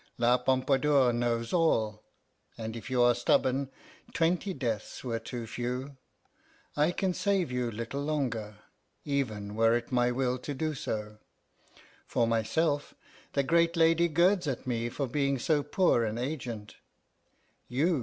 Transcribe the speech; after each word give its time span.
La 0.17 0.35
Pompadour 0.35 1.13
knows 1.13 1.53
all, 1.53 2.01
and 2.57 2.75
if 2.75 2.89
you 2.89 3.03
are 3.03 3.13
stubborn, 3.13 3.69
twenty 4.15 4.51
deaths 4.51 5.03
were 5.03 5.19
too 5.19 5.45
few. 5.45 5.95
I 6.75 6.89
can 6.91 7.13
save 7.13 7.51
you 7.51 7.69
little 7.69 8.01
longer, 8.01 8.55
even 9.05 9.53
were 9.53 9.75
it 9.75 9.91
my 9.91 10.11
will 10.11 10.37
so 10.37 10.41
to 10.41 10.53
do. 10.55 11.17
For 12.07 12.25
myself, 12.27 12.95
the 13.33 13.43
great 13.43 13.77
lady 13.77 14.07
girds 14.07 14.47
at 14.47 14.65
me 14.65 14.89
for 14.89 15.05
being 15.05 15.37
so 15.37 15.61
poor 15.61 16.03
an 16.03 16.17
agent. 16.17 16.77